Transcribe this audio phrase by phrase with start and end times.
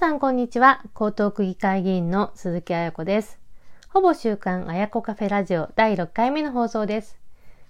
[0.00, 0.80] さんこんにちは。
[0.98, 3.38] 江東区議会議員の鈴木彩子です。
[3.90, 7.18] ほぼ週刊彩子カフェラジオ第6回目の放送です。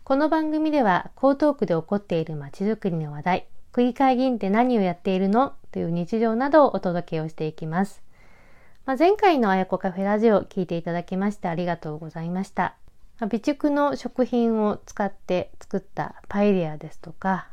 [0.04, 5.54] この番組では江東区で起こっているまちづくりの話題、区議会議員って何をやっているの？
[5.72, 8.00] という日常などをお届けをしていきます。
[8.86, 12.76] まあ、前回の彩子カフェラジオを聞いていただきましてありがとうございました。
[13.18, 17.48] まあ、備蓄の食品を使って作ったパエリアですとか、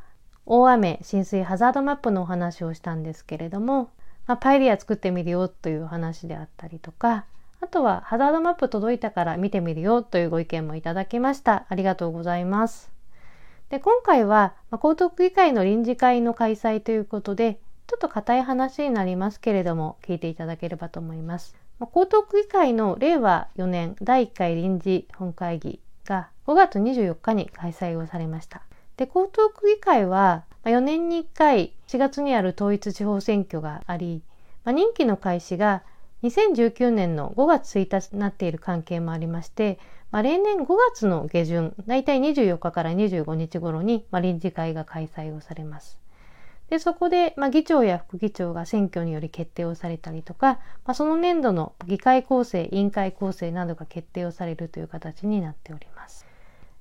[0.45, 3.89] 大雨浸水ハザードマップのお話をしたんですけれども、
[4.27, 7.25] まあ、パエリア作ってみるよという話であったりとか、
[7.61, 11.65] あとはハザードマップ届いたから見てみるよというご意見もいただきました。
[11.69, 12.91] ありがとうございます。
[13.69, 21.55] で今回は、まあ、江東区議会の臨時会の開催ということで、ちょっと硬い話になりますけれども、聞いていただければと思います。
[21.79, 28.61] まあ、江東区議会の令和4年第1回臨時本会議が5月24日に開催をされました。
[28.97, 34.21] で、江東区議会は、4年に1回4月にある統一地方選挙があり、
[34.63, 35.83] まあ、任期の開始が
[36.23, 39.77] 2019年の5月1日になっている関係もありまして、
[40.11, 45.99] まあ、例年5月の下旬、だいたい24日から25日頃に、まあ、臨時会が開催をされます。
[46.69, 56.25] で、そこで、まあ、議長や副議長が選挙により決定をされたりとか、まあ、その年度の議会構成、委員会構成などが決定をされるという形になっております。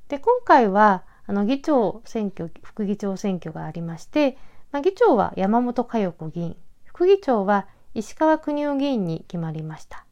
[0.09, 4.37] で、今回は、あの、議長選挙、副議長選挙がありまして、
[4.73, 10.05] まあ、議長は山本佳代子議員、副議長は石川邦夫議員に決まりました。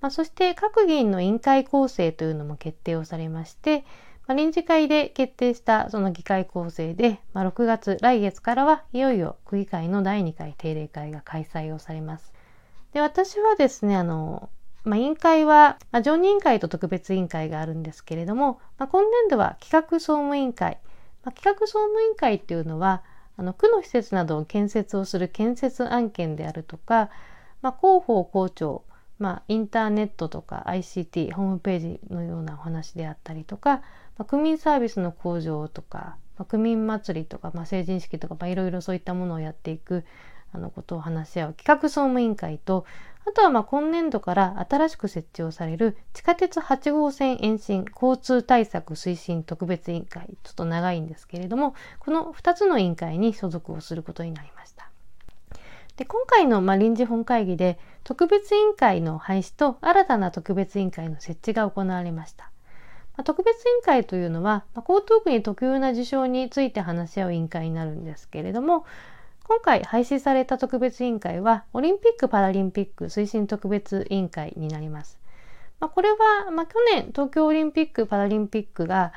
[0.00, 3.84] まあ、そして各議員の委員会構成というのも決定をされまして、
[4.26, 12.32] まあ、臨時会で決定したその議会構成で、まあ、6月、来月からはいよいよ区議会の第2回定例会が開催をされます。
[12.92, 14.48] で、私はですね、あの、
[14.88, 20.78] まあ、委員会は、まあ、常任委員会と特別委員会があるんですけれども、まあ、今年度は企画総務委員会。
[21.24, 23.02] まあ、企画総務委員会っていうのは、
[23.36, 27.10] あの区の施設などを建設をする建設案件であるとか、
[27.60, 28.82] まあ、広報校長、
[29.18, 33.76] まあ、インターネットとか ICT ホームページのようなお話であったりとか、
[34.16, 40.04] まあ、区民サービスの向上とか、まあ、区民祭りとか、まあ、成人式とか、まあ、いろいろそういったものをやっていく
[40.52, 42.86] あのことを話し合う企画総務委員会と
[43.26, 54.90] あとはまあ今年度から新しく設置をされる地下鉄8号線延伸交通対策推進特別委員会ちょっと長いんですけれどもこの2つの委員会に所属をすることになりました。
[55.96, 62.50] で今回のまあ臨時本会議で特別委員会の廃止と新たな特別委員会の設置が行われました。
[63.18, 68.86] ま特別委員会というのは、ま江東区に特有な事象について話し合う委員会になるんですけれども、
[69.48, 75.18] 今回廃止された特別委員会は、オリンピック・パラリンピック推進特別委員会になります。
[75.80, 79.14] まあ、これは、まあ、去年東京オリンピック・パラリンピックが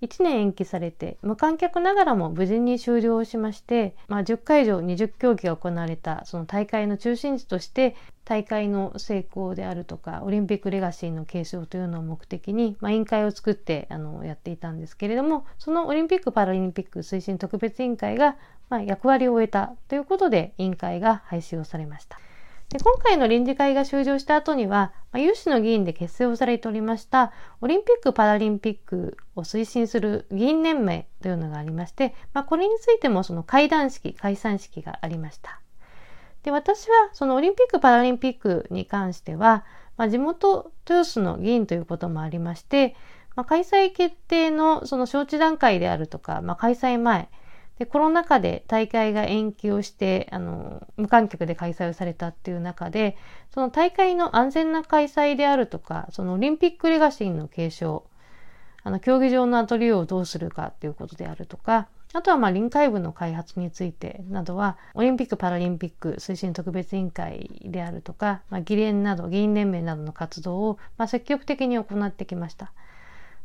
[0.00, 7.94] 1年延期されて無観客ながらも無事に終了しまして、まあ、10会場20競技が行われたその大会の中心地として
[8.24, 18.36] 大会の成功であるとかオリンピックレガシーの継承というのを目的に、まあ、委員会を作ってあのやっていたんですけれどもそのオリンピック・パラリンピック推進特別委員会が、
[18.68, 22.18] まあ、役割を終えたということで委員会が廃止をされました。
[22.72, 27.30] で今回の臨時会が終了した後には、まあ、有志の議員で結成をされておりました
[27.60, 35.60] オリンピック・パラリンピックを推進する議員連盟というのがありまして、まあ、これについてもその会談式、解散式がありました。
[36.42, 39.64] で私はそのオリンピック・パラリンピックに関しては、
[39.96, 42.96] まあ、地元豊洲の議員ということもありまして、
[43.36, 47.28] まあ、開催決定のその招致段階であるとか、まあ、開催前、
[47.78, 53.16] でコロナ禍で大会が延期をしてあの無観客で開催をされたっていう中で
[53.52, 58.04] その大会の安全な開催であるとかそのオリンピックレガシーの継承
[58.84, 72.72] あの競技場のアトリエをどうするかっていうことであるとかあとはまあ臨海部の開発についてなどはオリンピック・パラリンピック推進特別委員会であるとか、まあ、議連など議員連盟などの活動をまあ積極的に行ってきました。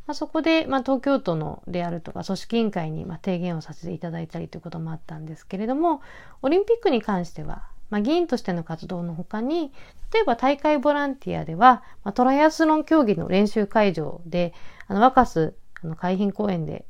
[0.08, 6.02] まあ、そこで、まあ、東京都のであるとか組織委員会に、まあ、提言をさせていただいたりということもあったんですけれども
[6.42, 9.74] オリンピックに関しては、まあ、議員としての活動のほかに
[10.14, 14.54] 例えば大会ボランティアでは、まあ、トライアスロン競技の練習会場で
[14.88, 16.86] あの若洲あの海浜公園で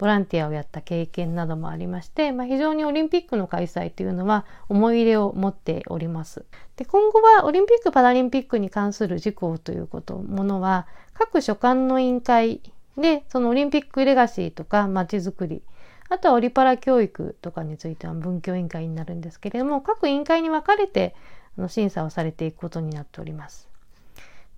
[0.00, 6.46] ボランティアをやった経験などもありまして、まあ、非常にオリンピックの開催というのは思い入れを持っております。
[6.76, 12.62] で今後はオリンピック・パラリンピックに関する事項ということものは各所管の委員会
[12.96, 15.62] でそのオリンピックレガシーとかまちづくり
[16.08, 21.14] あとはオリパラ教育とかについては文教委員会になるんですけれども各委員会に分かれて
[21.68, 23.69] 審査をされていくことになっております。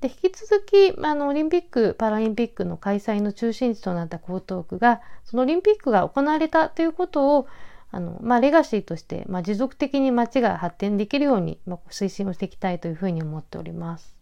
[0.03, 7.47] で引き続きあのオリンピック・パラリンピックの開催の中心地となった江東区がそのオリンピックが行われたということを
[7.93, 14.17] あの、まあ、レガシーとして、まあ、持続的に街が発展できるように、まあ、推進をしていきたいというふうに思っております。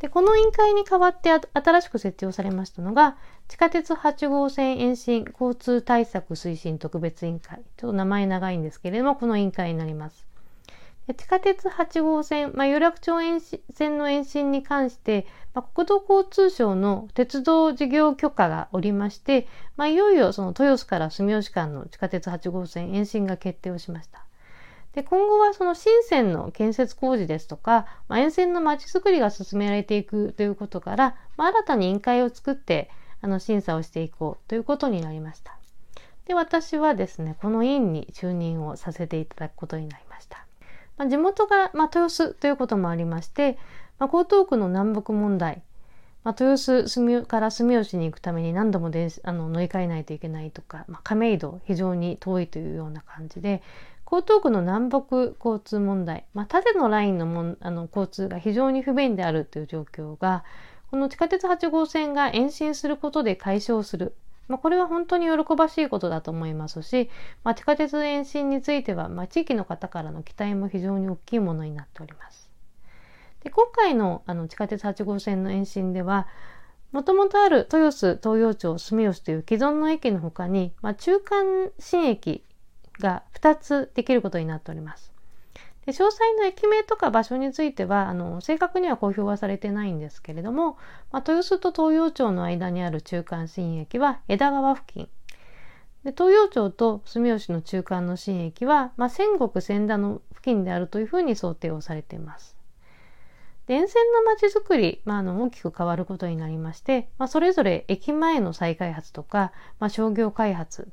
[0.00, 3.16] で、この委員会に代わって新しく設置をされましたのが、
[3.46, 7.62] 地下鉄8号線延伸交通対策推進特別委員会。
[7.76, 10.24] ちょっと名前長いんですけれども、この委員会になります。
[11.14, 13.14] 地下鉄8号線、まあ、有楽町
[13.72, 24.24] 線の延伸に関して、まあ、国土交通省の鉄道事業許可がおりまして、まあ、いよいよその豊洲から住吉間の地下鉄8号線延伸が決定をしました。
[24.92, 32.90] で今後はその新線の建設工事ですとか、まあ、沿線のまちづくりが進められていくということから、まあ、新たに委員会を作って
[33.20, 35.56] あの審査をしていこうということになりました。
[36.26, 40.47] で私はですねこの委員に就任をさせていただくことになりました。
[40.98, 43.56] まあ、地元が、まあ、豊洲ということもありまして、
[43.98, 45.62] まあ、江東区の南北問題、
[46.24, 53.62] まあ、豊洲住から住吉に行くために何度もであの乗り換えないといけないとか、まあ、亀戸非常に遠いというような感じで
[54.10, 54.98] 江東区の南北
[55.38, 60.44] 交通問題、まあ、縦のラインのもんあの交通が非常に不便であるという状況が
[60.90, 64.14] この地下鉄8号線が延伸することで解消する。
[64.48, 67.10] まあ、これは本当に喜ばしいことだと思いますし、
[67.44, 72.50] まあ、地下鉄延伸については、まあ、地域の方からの期待も非常に大きいものになっております。
[73.44, 76.26] で今回のあの地下鉄8号線の延伸では、
[76.90, 82.44] もともとある豊洲、東洋町、住吉という既存の駅の他に、まあ、中間新駅
[82.98, 85.12] が2つできることになっております。
[85.88, 90.76] で詳細の駅名とか場所についてはあの正確には公表はされてないんですけれども、
[91.10, 95.08] まあ、豊洲と東洋町の間にある中間新駅は枝川付近
[96.04, 102.54] で東洋町と住吉の中間の新駅は、まあ、仙石千田の付近であるというふうに想定をされています。
[103.66, 110.88] 沿線のまちづくり、まあ、あの大きく変わることになりまして、まあ、それぞれ駅前の再開発とか、まあ、商業開発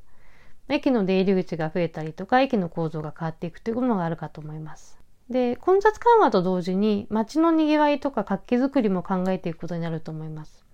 [0.68, 4.98] 駅の出入り口が増えたりとか、駅の構造が変わっていくというものがあるかと思います。
[5.30, 10.64] で、混雑緩和と同時に街の賑わいとか活気づくりも考えていくことになると思います。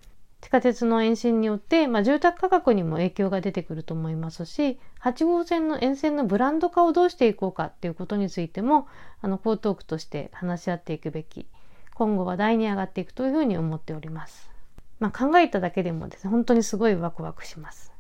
[0.42, 8.88] 地下鉄の延伸によって、まあ、住宅価格にも影響が出てくると思いますし、8号線の沿線のブランド化をどうしていこうかっていうことについても、
[9.20, 11.46] あの、江東区として話し合っていくべき、
[11.94, 14.50] 今後話題に上がっていくというふうに思っております。
[14.98, 17.91] まあ、考えただけでもですね、本当にすごいワクワクします。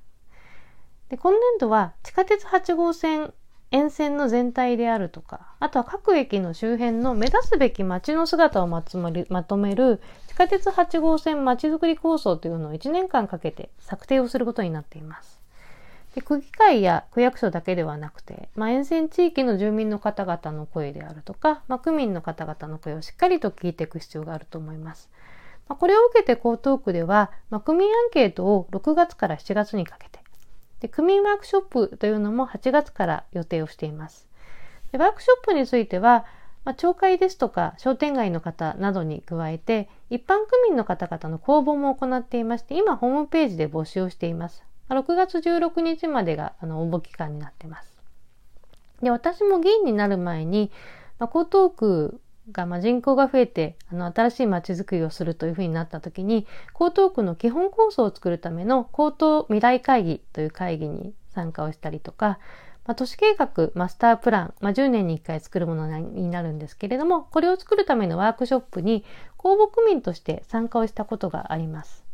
[1.12, 3.34] で今年度は地下鉄8号線
[3.70, 15.38] 沿線の全体であるとか、あとは各駅の周辺の目指すべき街の姿をまとめるまとめる地下鉄8号線まちづくり構想というのを1年間かけて策定をすることになっています。
[16.14, 25.10] で区議会や区役所だけではなくて、まあ、沿線地域の住民の方々の声であるとか、まあ、区民の方々の声をしっかりと聞いていく必要があると思います。
[25.68, 30.21] まあ、これを受けて江東区では、まあ、区民アンケートを6月から7月にかけて
[30.82, 34.26] で、区民ワークショップというのも8月から予定をしています。
[34.90, 36.26] でワークショップについては、
[36.64, 44.64] まあ、町会ですとか商店街の方などに加えて、一般区民の方々の公募も行っていまして、今ホームページで募集をしています。
[44.88, 47.96] 6月16日までがあの応募期間になっています。
[49.00, 50.72] で、私も議員になる前に、
[51.20, 62.38] まあ、江東区が、まあ、人口が増えて、あの、新しい街づくりをするというふうになった時に、江東区の基本構想を作るための江東未来会議という会議に参加をしたりとか、
[62.84, 69.04] まあ、都市計画、マスタープラン、まあ、10年に1回作るものになるんですけれども、これを作るためのワークショップに
[69.36, 72.04] 公募区民として参加をしたことがあります。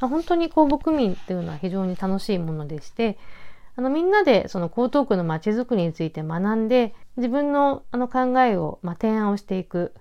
[0.00, 3.16] ま、本当に公募区民っていうのは非常に楽しいものでして、
[3.78, 9.94] あのみんなでその江東区の街づくりについて学んで自分のあの考えを、まあ、提案をしていく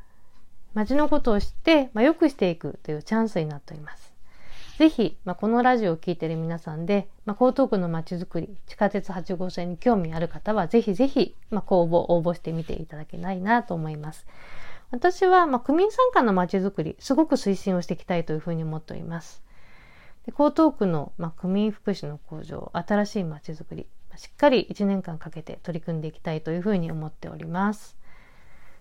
[0.74, 4.12] 街のことを知って、まあ、良くしていくというチャンスになっております。
[4.80, 14.28] ぜひ、まあ、このラジオを聴いている皆さんで、まあ、江東区の街づくり、地下鉄8号線に興味ある方は、ぜひぜひ、まあ、公募、応募してみていただけないなと思います。
[14.92, 19.42] 私は、まあ、区民参加の街づくり、すごく推進をしていきたいというふうに思っております。
[20.28, 27.98] 江東区の、まあ、区民福祉の向上、新しいまちづくり、しっかり1年間かけて取り組んでいきたいというふうに思っております。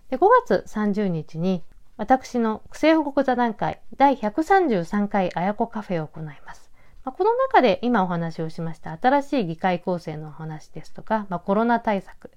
[0.09, 1.63] で5月30日に
[1.97, 6.71] 私の区政報告座談会第133回あやこカフェを行います。
[7.03, 12.31] まあ、この中で今お話をしました新しい議会構成のお話ですとか、まあ、コロナ対策、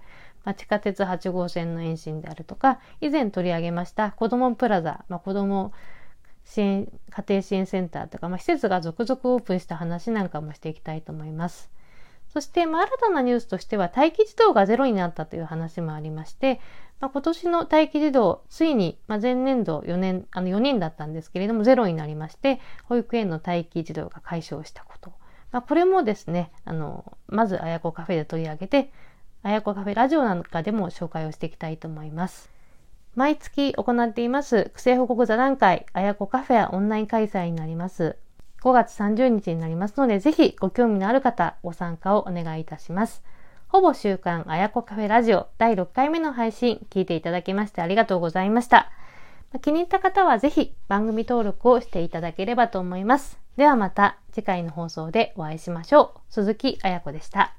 [0.44, 5.72] まあ、地下鉄8号線の延伸であるとか、以前取り上げました子どもプラザ、まあ、子ども
[6.44, 11.70] 支援、家庭支援センターとか、まあ、施設が続々オープンした話なんかもしていきたいと思います。
[12.32, 16.60] そして、まあ、新たなニュースとしては、待機児童がゼロになったという話もありまして、
[17.00, 25.12] まあ、今年の待機児童、ついに、まあ、前年度4年、あの4人だったんですけれども、ゼロになりまして、保育園の待機児童が解消したこと。
[25.50, 28.92] まあ、これもですね、あの、まず、あやこカフェで取り上げて、
[29.42, 32.50] あやこカフェラジオなんかでも紹介をしていきたいと思います。
[33.14, 38.16] 毎月行っています不正報告座談会あやこカフェはオンライン開催になります。
[38.62, 43.22] 5月30日になりますので、ぜひご興味のある方、ご参加をお願いいたします。
[43.68, 48.90] ほぼ週刊あやこカフェラジオ第6回目の配信聞いていただきましてありがとうございました。
[49.62, 53.38] 気に入った方はぜひ番組登録をしていただければと思います。
[53.56, 56.20] ではまた次回の放送でお会いしましょう。
[56.30, 57.54] 鈴木あやこでした。